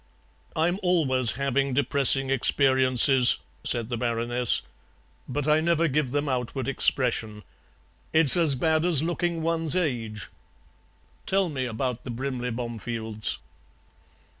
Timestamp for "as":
8.35-8.55, 8.83-9.03